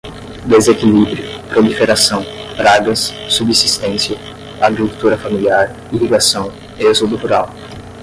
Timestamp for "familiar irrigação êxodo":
5.15-7.17